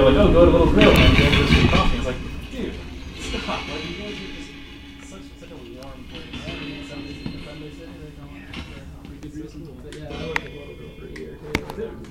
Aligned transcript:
they're 0.00 0.12
like, 0.12 0.24
oh, 0.24 0.32
go 0.32 0.44
to 0.44 0.50
Little 0.50 0.72
Grill 0.72 0.90
and 0.90 1.16
go 1.16 1.24
for 1.30 1.46
some 1.52 1.68
coffee. 1.68 1.96
It's 1.98 2.06
like, 2.06 2.16
dude, 2.50 2.74
stop. 3.20 3.68
Like, 3.68 3.84
you 3.88 3.96
guys 3.96 4.14
are 4.14 4.32
just 4.32 4.50
such, 5.10 5.24
such 5.38 5.50
a 5.50 5.56
warm 5.56 6.04
place. 6.08 6.24
But 9.82 9.94
yeah, 9.94 10.08
I 10.08 10.10
worked 10.26 10.40
at 10.40 10.52
Little 10.52 10.74
Grill 10.76 10.90
for 10.98 11.04
a 11.04 11.08
year 11.18 11.32
too. 11.36 11.52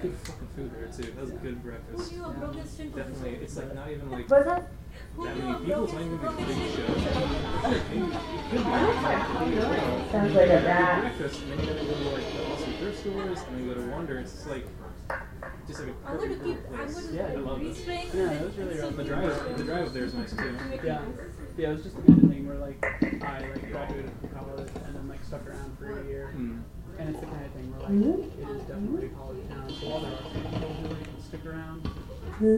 Good 0.00 0.14
fucking 0.22 0.48
food 0.54 0.70
there 0.74 0.88
too. 0.88 1.10
That 1.12 1.20
was 1.20 1.30
a 1.30 1.32
good 1.34 1.62
breakfast. 1.62 2.12
Definitely, 2.12 3.30
it's 3.42 3.56
like 3.56 3.74
not 3.74 3.90
even 3.90 4.10
like 4.10 4.28
Was 4.28 4.44
that? 4.44 4.70
that 5.24 5.36
many 5.36 5.54
people. 5.64 5.84
It's 5.84 5.92
not 5.92 6.02
even 6.02 6.18
a 6.18 6.32
big 6.32 6.46
show. 6.72 6.86
Sounds 10.12 10.34
like 10.34 10.48
a 10.48 10.62
rat. 10.64 11.00
Breakfast, 11.00 11.42
and 11.42 11.50
then 11.50 11.58
you 11.60 11.66
gotta 11.66 11.84
go 11.84 11.92
to 11.92 12.08
like 12.10 12.24
awesome 12.52 12.72
thrift 12.74 12.98
stores, 13.00 13.40
and 13.40 13.56
then 13.56 13.64
you 13.64 13.74
go 13.74 13.80
to 13.80 13.86
Wonder. 13.90 14.18
It's 14.18 14.32
just 14.32 14.46
like 14.46 14.66
just 15.66 15.80
like 15.80 15.88
a 15.88 15.92
I'm 16.06 16.16
gonna 16.16 16.28
perfect 16.28 16.44
keep. 16.44 16.56
little 16.56 16.72
I'm 16.72 16.92
place. 16.92 17.06
gonna 17.06 17.16
Yeah, 17.16 17.26
I 17.26 17.34
love 17.36 17.60
this. 17.60 17.76
restrain. 17.78 18.06
Yeah, 18.14 18.30
it 18.32 18.44
was 18.44 18.56
really 18.56 18.78
around 18.78 18.96
The 18.96 19.04
drive, 19.04 19.58
the 19.58 19.64
drive 19.64 19.86
up 19.86 19.92
there 19.92 20.04
is 20.04 20.14
nice 20.14 20.32
too. 20.32 20.56
Yeah. 20.84 21.02
Yeah, 21.56 21.70
it 21.70 21.74
was 21.74 21.82
just 21.84 21.98
a 21.98 22.00
good 22.00 22.20
thing 22.30 22.46
where 22.46 22.58
like 22.58 22.82
I 23.22 23.40
like 23.40 23.70
graduated 23.70 24.10
from 24.20 24.28
college 24.30 24.68
and 24.86 24.94
then 24.96 25.08
like 25.08 25.22
stuck 25.24 25.46
around 25.46 25.78
for 25.78 25.92
a 25.92 26.02
hmm. 26.02 26.08
year. 26.08 26.34
Mm. 26.36 26.62
And 26.98 27.08
it's 27.08 27.20
the 27.20 27.26
kind 27.26 27.44
of 27.44 27.52
thing 27.52 27.72
where 27.72 27.80
like 27.80 27.96
hmm? 27.96 28.42
it 28.42 28.56
is 28.56 28.62
definitely 28.68 29.06
a 29.06 29.08
college 29.10 29.48
town. 29.48 29.68
So 29.68 29.88
while 29.88 30.00
there 30.00 30.12
are 30.12 30.22
some 30.22 30.32
people 30.32 30.72
who 30.72 30.88
like 30.88 31.08
stick 31.24 31.44
around, 31.46 31.80
so 31.84 32.48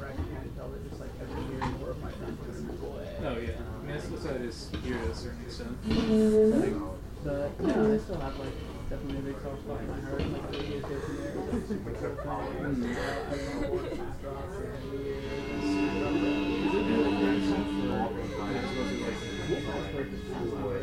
I 0.00 0.12
can 0.16 0.26
kind 0.32 0.46
of 0.46 0.56
tell 0.56 0.68
that 0.68 0.80
just 0.88 1.00
like 1.00 1.12
every 1.20 1.42
year 1.48 1.60
more 1.80 1.90
of 1.90 2.00
my 2.02 2.10
friends 2.12 2.40
are 2.40 2.52
gonna 2.52 2.72
move 2.72 2.82
away. 2.84 3.08
Oh 3.20 3.36
yeah, 3.36 3.56
I 3.56 3.84
mean 3.84 3.92
that's, 3.92 4.08
that's 4.08 4.24
how 4.24 4.34
it 4.36 4.42
is 4.42 4.70
here 4.84 4.96
to 4.96 5.10
a 5.10 5.14
certain 5.14 5.44
extent. 5.44 5.76
Like, 5.84 6.76
but 7.24 7.52
yeah, 7.60 7.84
I 7.84 7.98
still 7.98 8.20
have 8.20 8.36
like 8.38 8.56
definitely 8.88 9.18
a 9.18 9.22
big 9.32 9.42
soft 9.42 9.60
spot 9.60 9.80
in 9.80 9.88
my 9.88 10.00
heart. 10.00 10.24
Like 10.24 10.50
the 10.50 10.58
radio 10.58 10.80
there, 10.80 11.29
is, 11.62 11.70
like 11.70 11.78
super 11.80 11.90
cool 11.92 12.16
thing. 12.16 12.96
I 12.96 13.32
remember 13.32 13.68
watching 13.70 13.98
it 13.98 14.20
drop 14.22 14.44
for 14.50 14.64
every 14.72 14.98
year. 15.04 16.30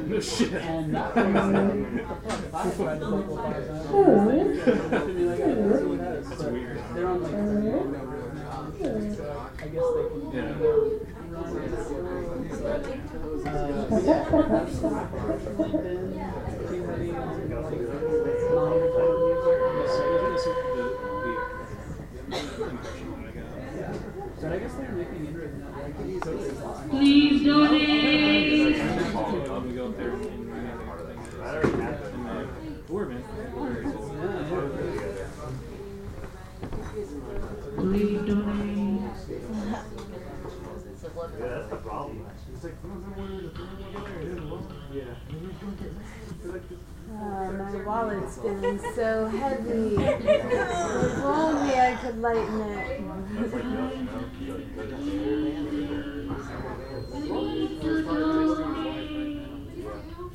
No 0.08 0.20
shit. 0.20 0.54
And 0.54 0.94
that 0.96 1.16
was 1.16 1.26
like, 1.26 2.54
I 2.54 2.56
tried 2.72 3.00
to 3.00 3.08
local 3.08 3.38
five 3.38 3.68
times. 3.68 3.88
To 3.88 5.14
be 5.14 5.24
like, 5.24 5.42
I 5.42 5.44
don't 5.48 5.70
know 5.70 5.88
what 5.88 6.00
that 6.00 6.16
is, 6.18 6.28
weird. 6.52 6.78
They're 6.94 7.08
on 7.08 7.18
like 7.24 7.34
radio 7.34 7.84
now, 7.92 8.72
so 8.78 8.88
I 9.58 9.68
guess 9.68 9.88
they 9.96 10.06
can 10.10 10.22
Yeah. 10.34 10.42
kind 10.44 11.32
of 11.34 11.42
run 11.42 11.56
it. 11.58 11.74
But, 12.60 12.84
uh, 16.68 16.77
uh, 32.28 32.46
Orban. 32.90 33.24
Please 37.78 38.22
donate. 38.22 39.12
Yeah, 41.40 41.48
that's 41.48 41.70
the 41.70 41.76
problem. 41.78 42.26
Oh, 47.20 47.52
my 47.52 47.76
wallet's 47.84 48.36
feeling 48.38 48.80
so 48.96 49.28
heavy. 49.28 49.96
If 49.96 51.24
only 51.24 51.74
I 51.80 51.98
could 52.02 52.20
lighten 52.20 52.62
it. 52.62 53.02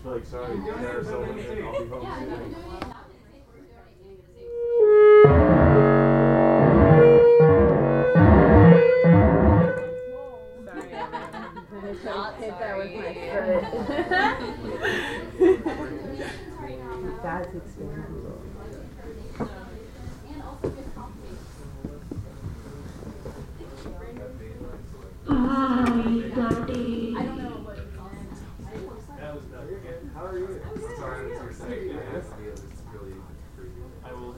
like, 0.04 0.26
sorry, 0.26 0.58
I'll 0.58 1.82
be 1.82 1.88
home 1.88 2.08
soon. 2.18 2.91
Foot. 17.52 17.62
That's 17.64 17.66
experimental. 17.66 18.42
Ay, 25.28 26.32
daddy. 26.34 27.14
How 30.14 30.26
are 30.26 30.38
you? 30.38 30.60
Sorry, 30.98 31.20
I 31.20 31.46
was 31.46 31.58
your 32.42 32.54
really 32.92 33.14
I 34.04 34.12
will. 34.12 34.34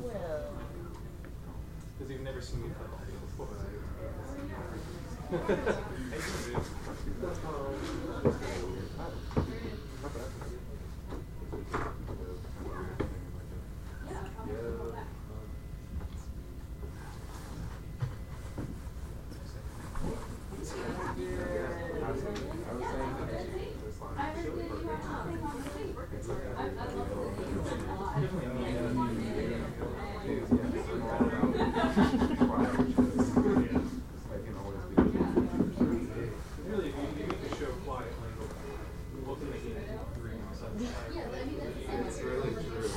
Because 1.98 2.10
you've 2.10 2.22
never 2.22 2.40
seen 2.40 2.62
me 2.62 2.68
cut 2.78 2.88
before. 3.26 3.48
Really, 36.66 36.88
if 36.88 36.94
you, 36.96 37.02
you 37.20 37.26
make 37.28 37.50
the 37.50 37.56
show 37.56 37.70
quiet, 37.84 38.08
like, 38.20 38.34
what 39.26 39.38
can 39.38 39.50
they 39.50 39.58
get 39.58 39.76
in 39.76 39.98
three 40.14 40.36
months? 40.38 40.62
It's 42.06 42.13
really 42.24 42.54
true. 42.54 42.90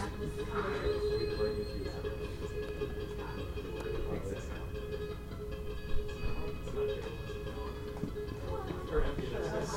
Or 8.89 9.01
empty 9.03 9.25
this. 9.25 9.73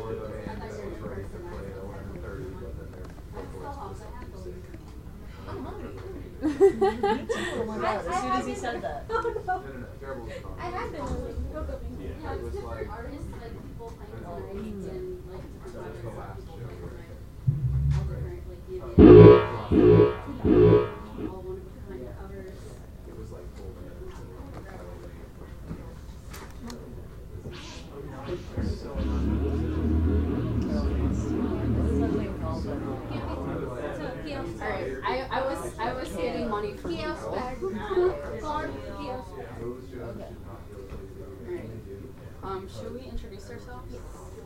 Or 0.00 0.12
the 0.12 0.26
band 0.28 0.58
that 0.60 0.68
was 0.68 0.94
ready 1.00 1.22
to 1.22 1.28
play 1.48 1.66
at 1.66 1.76
11:30, 1.80 2.52
but 2.60 2.72
then 2.76 2.88
their 2.92 3.06
vocalist 3.62 4.02
was. 4.32 4.44
As 7.82 8.16
soon 8.20 8.32
as 8.32 8.46
he 8.46 8.54
said 8.54 8.82
that. 8.82 9.08
No, 9.08 9.14
no, 9.20 9.28
no, 9.30 9.86
terrible. 10.00 10.28
I 10.58 10.60
have 10.66 10.90
been 10.92 11.00
like, 11.00 11.52
go 11.52 11.60
go. 11.64 11.80
Yeah, 12.00 12.34
it 12.34 12.42
was 12.42 12.54
like, 12.54 12.88
Alright, 34.60 34.96
I, 35.04 35.26
I 35.30 35.40
was 35.42 35.72
I 35.78 35.92
was 35.92 36.08
saving 36.08 36.48
money 36.48 36.74
for 36.74 36.88
Kiosk 36.88 37.30
bag. 37.32 37.60
Gone. 38.40 38.74
Kiosk. 38.98 39.30
Alright. 41.46 41.70
Um, 42.42 42.68
should 42.68 42.92
we 42.94 43.00
introduce 43.08 43.50
ourselves? 43.50 43.92
Yes. 43.92 44.02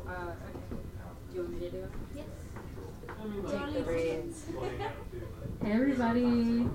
Uh, 0.07 0.11
okay. 0.11 0.83
Do 1.31 1.37
you 1.37 1.43
want 1.43 1.55
me 1.55 1.61
to 1.61 1.71
do 1.71 1.79
it? 1.79 1.91
Yes. 2.15 2.27
Take 3.51 3.73
the 3.75 3.83
reins. 3.91 4.47
Hey, 5.65 5.73
everybody. 5.73 6.69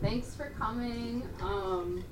Thanks 0.00 0.34
for 0.34 0.50
coming. 0.58 1.28
Um, 1.40 2.02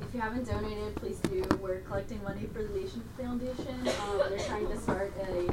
if 0.00 0.14
you 0.14 0.20
haven't 0.20 0.46
donated, 0.46 0.94
please 0.96 1.18
do. 1.18 1.44
We're 1.60 1.80
collecting 1.80 2.22
money 2.22 2.48
for 2.52 2.62
the 2.62 2.68
Nationz 2.68 3.02
Foundation. 3.18 3.76
Um, 3.78 4.22
they're 4.30 4.38
trying 4.46 4.68
to 4.68 4.78
start 4.78 5.12
a 5.28 5.52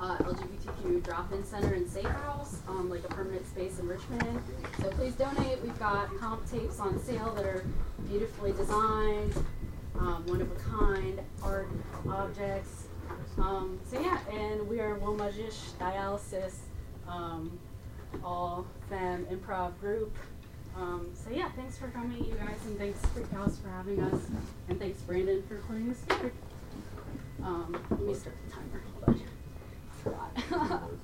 uh, 0.00 0.16
LGBTQ 0.18 1.02
drop-in 1.02 1.44
center 1.44 1.74
in 1.74 1.88
Safe 1.88 2.06
House, 2.06 2.60
um, 2.68 2.90
like 2.90 3.04
a 3.04 3.08
permanent 3.08 3.46
space 3.46 3.78
in 3.78 3.88
Richmond. 3.88 4.42
So 4.80 4.90
please 4.90 5.14
donate. 5.14 5.62
We've 5.62 5.78
got 5.78 6.16
comp 6.18 6.48
tapes 6.50 6.80
on 6.80 7.02
sale 7.02 7.32
that 7.34 7.44
are 7.44 7.64
beautifully 8.08 8.52
designed, 8.52 9.34
um, 9.98 10.24
one 10.26 10.40
of 10.40 10.50
a 10.50 10.54
kind 10.56 11.20
art 11.42 11.68
objects. 12.08 12.84
Um, 13.38 13.78
so 13.88 14.00
yeah, 14.00 14.18
and 14.30 14.66
we 14.68 14.80
are 14.80 14.98
Womajich 14.98 15.72
Dialyseiz, 15.78 16.54
um, 17.08 17.58
all 18.24 18.66
femme 18.88 19.26
improv 19.26 19.78
group. 19.80 20.16
Um, 20.76 21.10
so 21.14 21.30
yeah, 21.30 21.50
thanks 21.52 21.78
for 21.78 21.88
coming, 21.88 22.24
you 22.24 22.34
guys, 22.34 22.58
and 22.66 22.76
thanks 22.78 22.98
Freak 23.06 23.30
House 23.30 23.58
for 23.58 23.68
having 23.68 24.00
us, 24.00 24.20
and 24.68 24.78
thanks 24.78 25.00
Brandon 25.02 25.42
for 25.48 25.56
putting 25.58 25.88
this. 25.88 26.02
Um, 27.42 27.76
let 27.90 28.00
me 28.00 28.14
start 28.14 28.36
the 28.46 28.52
timer. 28.52 28.93
Forgot. 30.04 30.90